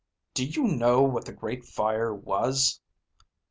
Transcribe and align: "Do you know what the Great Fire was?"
"Do 0.33 0.43
you 0.47 0.63
know 0.63 1.03
what 1.03 1.25
the 1.25 1.31
Great 1.31 1.63
Fire 1.63 2.11
was?" 2.11 2.81